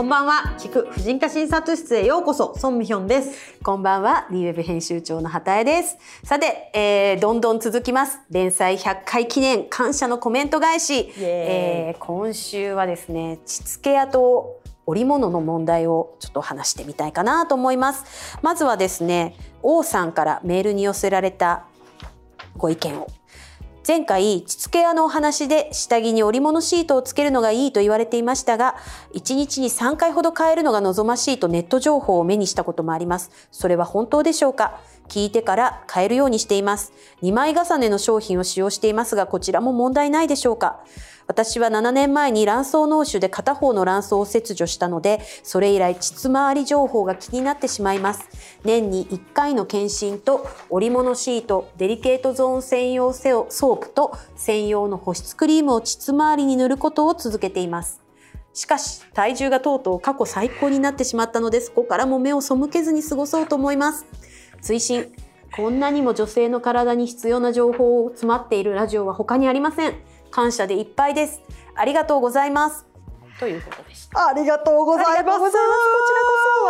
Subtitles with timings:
[0.00, 0.56] こんばんは。
[0.58, 2.56] 聞く婦人科診察室へようこそ。
[2.56, 3.58] ソンミヒョンです。
[3.62, 4.26] こんばんは。
[4.30, 5.98] D ウェブ編集長の畑江です。
[6.24, 8.18] さて、えー、どんどん続きます。
[8.30, 9.68] 連載100回記念。
[9.68, 18.38] 感謝のコメント返し、えー、今週はですね膣ケアと織物の問題をちょっと話してみたいかなと思います。
[18.40, 21.66] まずはですね王さんからメールに寄せられた
[22.56, 23.06] ご意見を
[23.86, 28.76] 前回、着付け屋のお話で下着に織物シートをつけるのがいいと言われていましたが、
[29.14, 33.30] 1日に3回ほど変えるのが望ましいとネット情報を目にしたこともあります。
[33.50, 34.80] それは本当でしょうか？
[35.10, 36.92] 聞いてから変えるようにしています。
[37.22, 40.80] 2枚重ねの商品を使用していますが、こちらも問題ないでしょうか？
[41.26, 48.28] 私は7年前に卵巣嚢腫で片方の卵巣を切除したので、それ以来膣周り情報が気になってしまいます。
[48.64, 58.00] 年に1回の検診とおりものシート、デリケートゾーン専用ソープと専用の保湿クリームを膣周りに塗ることを続けています。
[58.52, 64.04] しかし、体重がとうとう過去最高になってしまったので、そこからも目を背けずに過ごそうと思います。
[64.62, 65.12] 追伸
[65.54, 69.94] こんなにも女性の体に必要な情報を詰まっているラジオは他にありません。
[70.30, 71.42] 感謝でいっぱいです。
[71.74, 72.86] ありがとうございます。
[73.40, 74.28] ということでした。
[74.28, 75.40] ありがとうございます。
[75.40, 75.70] こちらこ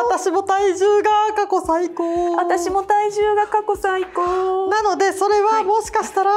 [0.08, 0.19] そ。
[0.19, 2.36] 私も体重が過去最高。
[2.36, 4.69] 私も体重が過去最高。
[4.69, 6.30] なのでそれはもしかしたら、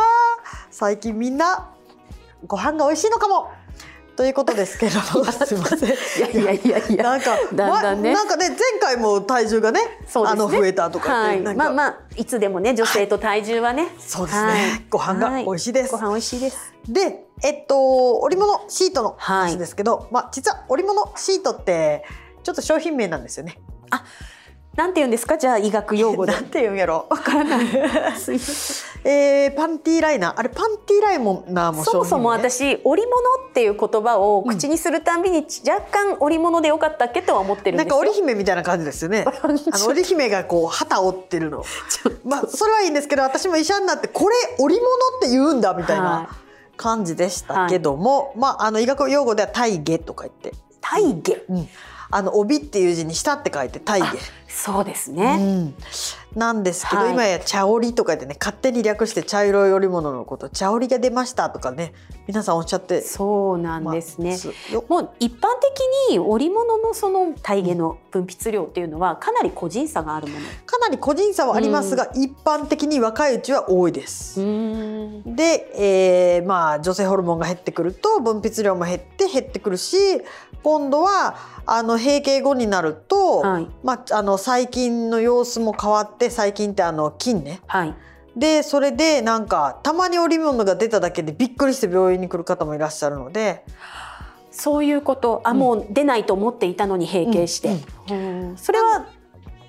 [0.69, 1.69] 最近みんな
[2.45, 3.51] ご飯が美味しいのかも。
[4.15, 4.99] ということですけど、
[5.45, 5.89] すみません。
[5.89, 6.77] いやいやいや。
[6.87, 15.91] いや、なんか、だんだんね、なんかね、前回も体重がね、そうあの増えたとか、はい、まあまあ、いつでもね、女性と体重はね、そうですね、ご飯が美味しいです。
[15.91, 16.73] ご飯美味しいです。
[16.87, 22.05] で、えっと、織物シートの話ですけど、まあ、実は織物シートって、
[22.43, 23.59] ちょっと商品名なんですよね。
[23.89, 24.03] あ、
[24.75, 25.37] なんて言うんですか？
[25.37, 26.31] じゃあ医学用語で。
[26.31, 27.05] なんて言うんやろ？
[27.09, 27.65] わからない。
[29.05, 30.33] えー、パンティーライナー。
[30.37, 33.17] あれパンティーライナーも、ね、そもそも私織物
[33.49, 39.25] っていう言葉を口にするたびに若干織物でよかったっけとは思ってるんですなんか織姫みたいな感じですよね。
[39.43, 41.63] あの織姫がこう旗折ってるの。
[42.25, 44.89] まあそれはいいんですけど私も医者になってこれ織物っ
[45.21, 46.29] て言うんだみたいな
[46.77, 50.53] 感じでしたけども、はい、まああの医学用語では体下とか言って。
[50.81, 51.69] 体下、うん
[52.15, 61.93] あの帯っていう字に下って書いて体下そうですね、うん、なんですけど、はい、今や茶織とかでね勝手に略して茶色い織物のこと茶織が出ましたとかね
[62.27, 64.37] 皆さんおっしゃってそうなんですね、
[64.87, 65.39] もう一般
[66.09, 70.45] 的に織物のその体下の分泌量っていうのはかなり個人差があるもの。
[70.65, 74.39] かなり個人差はありますが、うん、一般的に若いうちは多いです
[75.25, 79.97] で、えー、まあ女性ホルモンが減ってくると分泌量も減って減ってくるし
[80.63, 87.61] 今度はあの閉経後になると、はい、まあ、あの細菌の様子も変わって細菌ってあの菌ね。
[87.67, 87.95] はい。
[88.35, 93.65] でそれでなんかたまに織物が出ただけでびっくりして病院に来る方もいらっしゃるので。
[94.49, 95.41] そういうこと。
[95.43, 97.75] あ、うん、もう出ないと思っていたのに閉経して、
[98.09, 98.49] うん。
[98.49, 99.07] うん、それは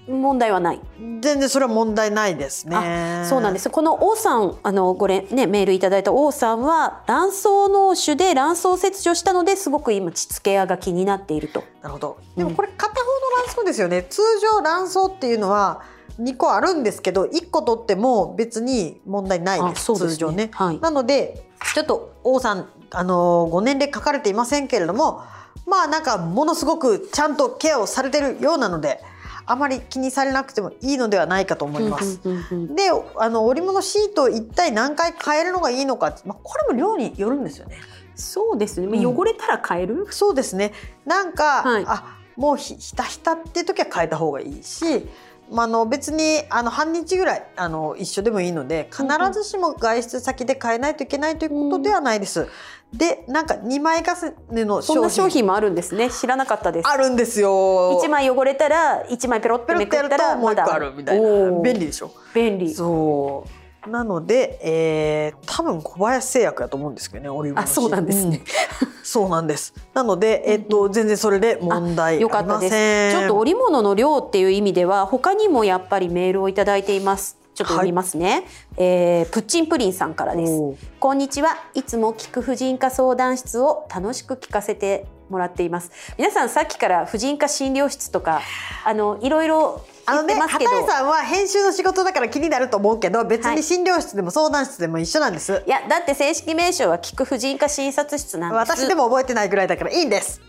[0.07, 0.81] 問題はない。
[0.99, 3.25] 全然それは問題ないですね。
[3.29, 3.71] そうなんです。
[3.71, 11.65] この王さんあのごれねメールいただいた王さんは卵巣脳腫で卵巣切除したのですごく今膣ケアが気になっていると。
[11.83, 12.19] なるほど。
[12.37, 13.07] でもこれ片方の
[13.47, 15.83] 卵巣ですよね、通常卵巣っていうのは
[16.21, 25.23] 2個あるんですけど1個取っても別に問題ないですです、ね、通常ね、はい、なのでちょっと王さんあのご年齢書かれていませんけれども
[25.67, 29.01] まあなんかものすごくちゃんとケアをされてるようなので
[29.47, 32.21] あまり気にされなくてもいいのではないかと思います。
[32.23, 37.77] であの織物シートを一体何回変えるのがいいのか、まあ、これも量によるんですよね。
[38.15, 40.07] そうですね、うん、汚れたら変える？
[40.11, 40.73] そうですね。
[41.05, 45.07] なんか、はい、あもうひひたひたっていう時は変えた方がいいし
[45.51, 52.49] まあ、あの別にあの半日ぐらいあの一緒でもいいので必ずしも外出先で買えないといけないということではないです。
[52.93, 55.11] でなんか2枚重ねの商品。
[55.11, 56.11] 商品もあるんですね。
[56.11, 56.89] 知らなかったです。
[56.89, 58.01] あるんですよ。
[58.03, 61.29] 1枚汚れたら1枚ペロッとめくったらもう1個あるみたいな。
[61.61, 62.13] 便利でしょ。
[62.35, 62.73] 便利。
[62.73, 63.65] そう。
[63.89, 68.41] なので、えー、多分小林製薬やと思うんですけどねオリーブあそうなんですね、
[68.83, 69.73] うん、そうなんです。
[69.95, 72.69] なので、えー、っと全然それで問題よかったで
[73.13, 73.17] す。
[73.17, 77.39] ちょっと織物の量っていう意味では他にもやっぱりメールを頂いています。
[77.55, 78.45] ちょっと読みますね、はい、
[78.79, 80.61] えー、プッチンプリンさんからです。
[80.99, 81.51] こんにちは。
[81.75, 85.93] いつも聞く婦人科相談室を楽しく聞かせてもらっています。
[86.19, 88.41] 皆さんさっきから婦人科診療室とか
[88.85, 98.79] あのいろいろあのね、畑井さんは編集の仕事だから気になると思うけど別に診療室でも相談室でも一緒なんです、はい、いやだって正式名称は聞く婦人科診察室なんです。
[98.79, 100.41] 私でも覚えてないぐらいだからいいんです。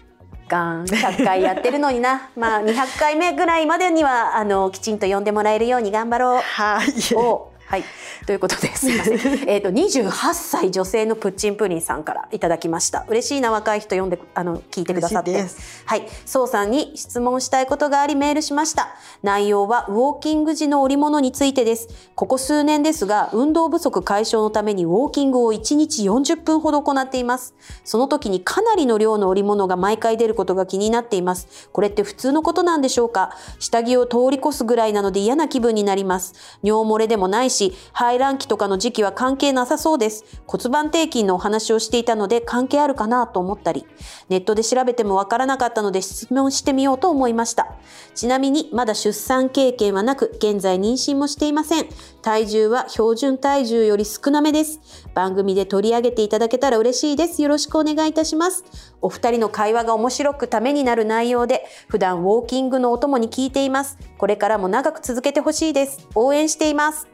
[0.47, 2.29] ガン100回やってるのにな。
[2.37, 7.83] まあ200回目ぐらいまでにはあのきちんと呼んでもらえるように頑張ろう、はい、をはい、
[8.27, 9.19] ということですみません。
[9.49, 13.05] えっと28歳女性のプッチンプリンさんからいただきました。
[13.07, 15.45] 嬉しいな若い人読んであの聞いてくださって、
[15.85, 18.89] はい、そうさんに質問したいことがありメールしました。
[19.23, 21.87] 内容はウォーキング時の織物についてです。
[22.13, 27.55] ここ数年ですが運動不足解消のためにウォーキングを1日40分ほど行っています。
[27.83, 31.69] その時にかなりの量の織物が毎回出ることが気になっています。
[31.71, 33.31] これって普通のことなんでしょうか？
[33.57, 36.35] 下着を通り越すぐらいなので嫌な気分になります。
[36.61, 40.25] 尿漏れでもないし、排卵期とかの時期は関係なさそうです。
[40.45, 43.85] 骨盤底筋のお話をしていたので関係あるかなと思ったり、
[44.29, 47.75] ネットで調べてもわからなかったので質問してみようと思いました。
[48.13, 51.87] ちなみにまだ出産経験はなく、現在妊娠もしていません。
[52.21, 54.79] 体重は標準体重より少なめです。
[55.13, 57.41] 番組で取り上げていただけたら嬉しいです。
[57.41, 58.63] よろしくお願いいたします。
[59.01, 63.97] お二人の会話が面白くためになる内容で、普段ウォーキングのお供に聞いています。
[64.17, 66.07] これからも長く続けてほしいです。
[66.15, 67.07] 応援しています。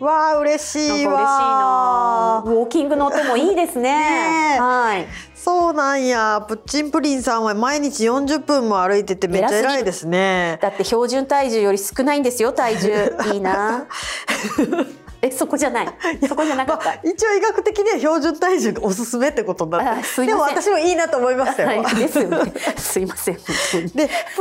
[0.00, 2.42] わあ嬉しいわ。
[2.44, 2.60] 嬉しいな。
[2.60, 4.54] ウォーキングの音もいいですね。
[4.54, 5.06] ねはい。
[5.34, 6.44] そうなんや。
[6.46, 10.58] プッチンプリンさんは毎日40分も歩いててめっちゃ偉いですね。
[10.62, 13.16] だって標準体重より少ないんですよ体重。
[13.32, 13.86] いいな。
[15.20, 15.88] えそこじゃない。
[16.28, 22.52] そこじゃなかった、まあ、一応医学的には標準体重がおすすめってことになってでも私もいいなと思いましたよ、はい、ですよね。
[22.78, 23.34] すいません。
[23.34, 23.88] でプー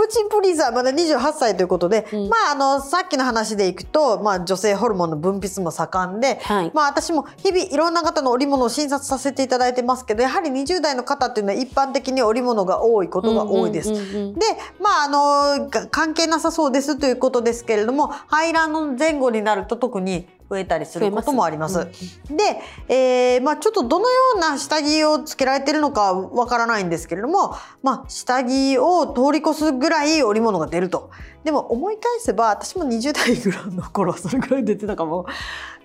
[0.07, 13.91] チンプリーザーまだ28歳ということで、うん、まああのさっきの話でいくと、まあ、女性ホルモンの分泌も盛んで、はい、まあ私も日々いろんな方の織物を診察させていただいてますけどやはり20代の方っていうのは一般的に織物が多いことが多いです。
[13.91, 14.45] で
[14.79, 21.77] まああの関係なさそうですということですけれども排卵の前後になると特に増えたりすることもあります。
[21.77, 22.43] ますうん、で、
[22.87, 31.09] えー、まあちょっとどのような下着をつけられてるのかわからないんですけれども、まあ下着を通り越すぐらい織物が出ると。
[31.43, 35.25] でも思い返せば私も20代ぐらいの頃はそれぐらい出てたかも。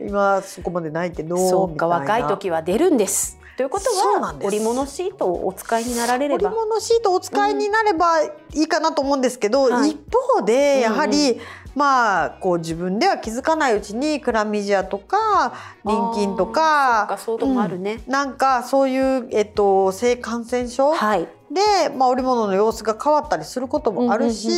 [0.00, 6.48] 今そこまでないけどそうか若い時は出るんですということは織物シートをお使いになられれば。
[6.48, 9.88] 織物シートをお使いになればいいかなと思うんですけど、うん。
[9.88, 9.98] 一
[10.36, 11.44] 方でやはり、うんうん。
[11.74, 15.54] まあこう自分では気づかないうちにクラミジアとか
[15.84, 24.48] 臨筋とかそうかもあるね、うん、なんかそういう、えっと、性感染症、はい、で、まあ、織物の様子が変わったりすることもあるし、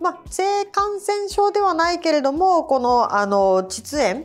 [0.00, 4.24] まあ、性感染症ではないけれどもこのあの膣炎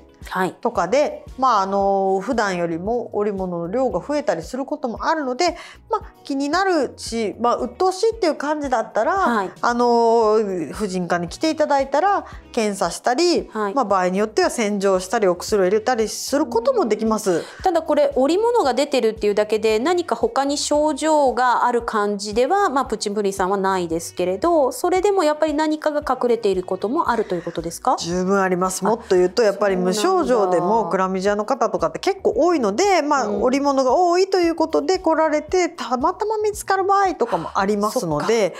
[0.61, 5.57] とかで、はい、まああの普段よりも織物の量が増えたりすることもあるので、
[5.89, 10.37] まあ、気になるし、まあ、鬱陶しいっていう感じだったら、はい、あの
[10.73, 17.43] 婦人科に来ていただいたら検査したり、はい、まあ、場合によっては洗浄したりお薬を入れたりすることもできます。
[17.63, 27.95] ただこれ織物が出てるっていうだけで何か他に症状がある感じでは、まあ、プチンプリンさんはないですけれどそれでもやっぱり何かが隠れていることもあるということですか？
[27.99, 28.83] 十分あります。
[28.83, 36.77] もっと言うとやっぱり無症状でもクラミジアの方とかって結構多いので、まあ、織物が多いということで来られてたまたま見つか。
[36.77, 37.39] る場合とか。
[37.39, 38.53] もありますので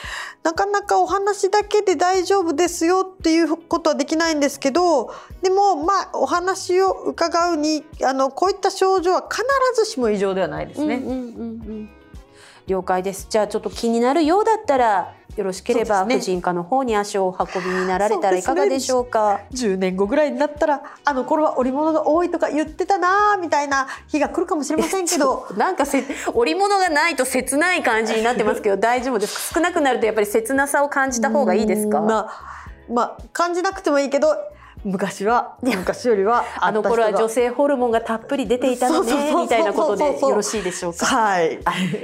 [0.43, 9.43] なかなかお話だけで大丈夫ですよっていうことはできないんですけどでもまあお話を伺うにあのこういった症状は必
[9.75, 10.95] ずしも異常ではないですね。
[10.95, 11.23] うんうんうんう
[11.71, 11.89] ん
[12.69, 13.27] 了解です。
[13.29, 19.33] じゃあちょっと気になるようだったらよろしければ婦人科の方に足をお運びになられたらいかがでしょうか？
[19.33, 25.47] う、ね、10年後ぐらいになったらあの頃は織物が多いとか言ってたなみたいな日が来るかもしれませんけど。
[25.57, 29.53] なんかせ織物がないと切ない感じになってますけど大丈夫です。
[29.53, 32.01] 少なくなるとやっぱり切なさを感じた方がいいですか？
[32.01, 32.29] まあ、
[32.91, 34.35] まあ、感じなくてもいいけど
[34.83, 41.05] 昔は昔よりは あの頃は女性ホルモンがたっぷり出ていたのねみたいなことでよろしいでしょうか？
[41.05, 41.59] はい。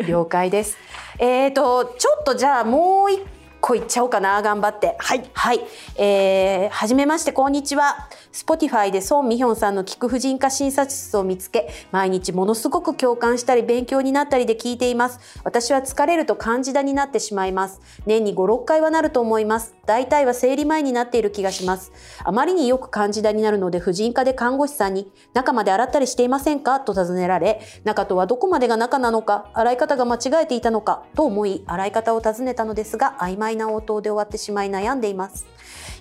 [0.08, 0.78] 了解です。
[1.18, 3.22] えっ、ー、とちょっとじゃあもう一
[3.66, 4.96] 個いっちゃおうかな頑張って。
[5.00, 5.60] はい、はい。
[5.96, 8.08] えー、はじめましてこんにちは。
[8.32, 15.42] Spotify で孫美ヒョンさんの聞く婦人科診察室を見つけ毎日ものすごく共感したり勉強になったりで聞いています。
[15.44, 17.82] 私は疲れると漢字だになってしまいます。
[18.06, 19.74] 年に56回はなると思います。
[19.88, 21.92] 大体は生理前になっている気がします。
[22.24, 26.82] あまりによくカンジダになるので婦人科で看護師さんに中まで洗ったりしていませんか？
[26.82, 31.04] と尋ねられ中とはどこまでが中なのか洗い方が間違えていたのか？
[31.16, 35.46] と思い洗い方を尋ねたのですが曖昧な応答で終わってしまい悩んでいます。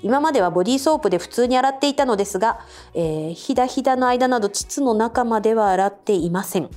[0.03, 2.61] 今まではボディーソープで普通に洗っていたのですが、
[2.93, 6.69] えー、ひだひだの間など膣の中までは洗っていません。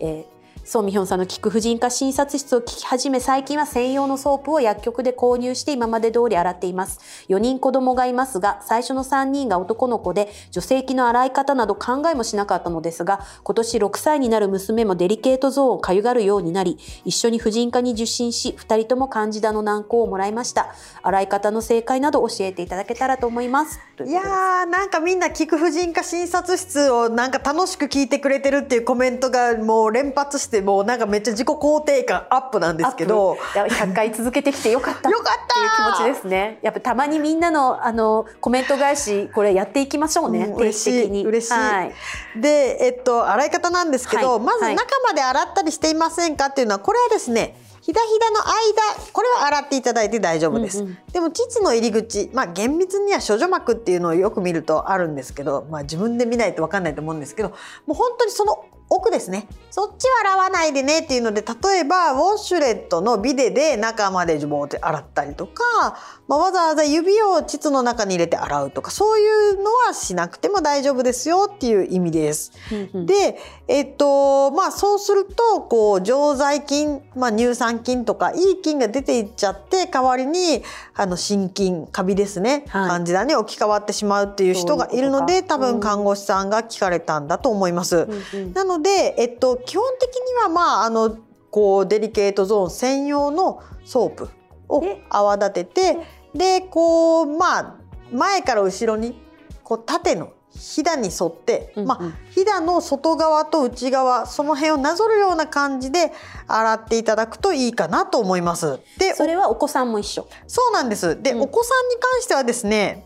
[0.00, 0.33] えー
[0.66, 7.00] 宋美玄さんの聴く婦人科診察室を聞き始め、最近は専用のソープを薬局で購入して今まで通り洗っています。
[7.28, 20.74] 4人子供がいますが、最初の3人が男の子で、女性器の洗い方など考えもしなかったのですが、今年6歳になる娘もデリケートゾーンをかゆがるようになり、一緒に婦人科に受診し、2人ともカンジダの軟膏をもらいました。
[21.02, 23.80] 洗い方の正解など教えていただけたらと思います。
[24.02, 24.24] いやー、
[24.70, 33.36] なんかみんな菊婦人科診察室をなんか楽しく聞いてくれてるっていうコメントがもう連発して、もうなんかめっちゃ自己肯定感アップなんですけど。
[33.54, 35.08] 100回続けてきてよかった。
[35.10, 36.58] よかったっていう気持ちですね。
[36.62, 40.46] やっぱたまにみんなのあのコメント返しこれやっていきましょうね。
[40.46, 41.52] うん、嬉しい嬉しい。
[41.52, 41.92] はい、
[42.40, 47.56] でえっと洗い方なんですけど、はい、まず中まで洗ったりしていませんかっていうのはこれはですね。
[47.84, 72.52] ひだひだの間これは洗っていただいて大丈夫です、うんうん、でも膣の入り口まあ厳密には処女膜っていうのをよく見るとあるんですけどまあ自分で見ないと分かんないと思うんですけどもう本当にその奥ですねそっちは洗わないでねっていうので例えばウォッシュレットのビデで中までジュボーって洗ったりとか、まあ、わざわざ指を膣の中に入れて洗うとかそういうのはしなくても大丈夫ですよっていう意味です。
[72.94, 80.62] で、えっとまあ、そうするとこう常在菌、まあ、乳酸菌とかいい菌が出ていっちゃって代わりに
[80.94, 88.06] あの心筋カビですね、はい、カンジダに置き換わってしまうっていう人がいるので多分看護師さんが聞かれたんだと思います。
[88.54, 91.18] なので、えっと、基本的にはまああの
[91.50, 94.30] こうデリケートゾーン専用のソープ
[94.68, 95.98] を泡立てて
[96.34, 97.76] でこうまあ
[98.12, 99.20] 前から後ろに
[99.62, 106.12] こう縦のひだに沿って、うんうん、まあ、ひだの外側と内側その辺をなぞるような感じで
[106.46, 108.78] 洗っていただくといいかなと思います。
[108.98, 110.28] でそれはお子さんも一緒。
[110.46, 111.20] そうなんです。
[111.20, 113.04] で、うん、お子さんに関してはですね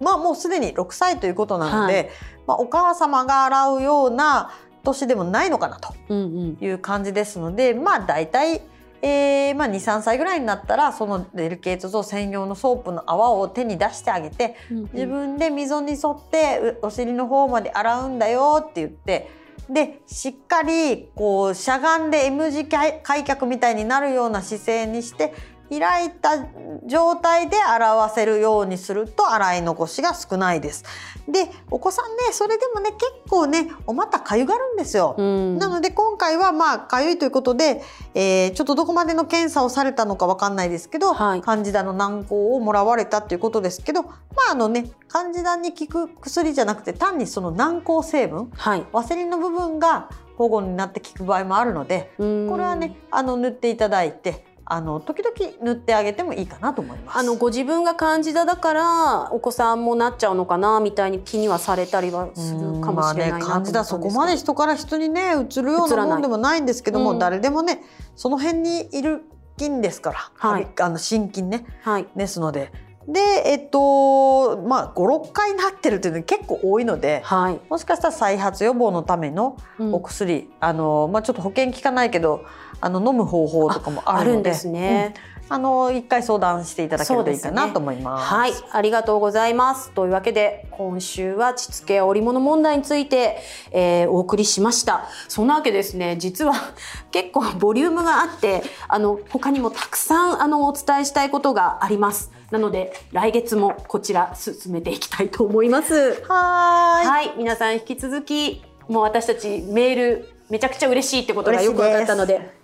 [0.00, 2.10] まあもうすでに6歳ということなので、はい、
[2.46, 4.52] まあ、お母様が洗うような
[4.84, 8.62] 年でもないのかなという感じですので、うんうん、まあ大体
[9.06, 19.30] えーまあ、2、3歳ぐらいになったらそのデリケートゾーン専用のソープの泡を手に出してあげて、うんうん、自分で溝に沿ってお尻の方まで洗うんだよって言って
[19.68, 25.34] でしっかりこうしゃがんで M 字開脚みたいになるような姿勢にして
[25.70, 26.46] 開いた
[26.86, 30.84] 状態で洗わせるようにすると洗い残しが少ないです。
[31.28, 35.14] でお子さんねそれでもね結構ねお股かゆがるんですよ。
[35.18, 37.82] なので今回はまあかゆいということで、
[38.14, 44.10] えー、ちょっとどこまでの検査をされたのかわかんないですけど、はい、カンジダの軟膏をもらわれたっていうことですけどま
[44.48, 52.22] ああのねカンジダに効く薬じゃなくて単にその軟膏成分、はい、ワセリンの部分が保護になって効く場合もあるのでこ
[52.58, 57.18] れはねあの塗っていただいてあの時々塗ってあげてもいいかなと思います。
[57.18, 67.82] あのご自分がカンジダだからお子さんもなっちゃうのかなみたいに気にはされたりはするかもしれないなとカンジダそこまで人から人にねうつるようなもんでもないんですけども、うん、誰でもね
[68.16, 69.22] その辺にいる
[69.56, 72.72] 菌ですから、はい、あの心筋ね、はい、ですので。
[73.06, 82.44] でえっとまあ56回なってるっていうの結構多いので、はい、もしかしたら再発予防のためのお薬、うん、あのまあ、ちょっと保険効かないけど
[82.80, 84.50] あの飲む方法とかもあるので。
[84.50, 85.14] ですね。
[85.28, 89.90] うんあの一回相談していただければいいかなと思います、ね、はい、ありがとうございます。
[89.90, 93.38] というわけで今週は膣ケ織物問題について、
[93.70, 95.06] えー、お送りしました。
[95.28, 96.54] そんなわけですね、実は
[97.12, 102.32] 結構ボリュームがあって、あの他にもたくさんあのお伝えしたいことがあります。
[102.50, 106.22] なので来月もこちら進めていきたいと思います。
[106.26, 112.63] はいはい、皆さん引き続きもう私たちメールめちゃくちゃ嬉しいってことがよく分かったので。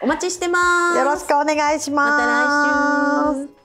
[0.00, 0.98] お待ちしてます。
[0.98, 2.10] よろしくお願いします。
[2.10, 3.57] また来週。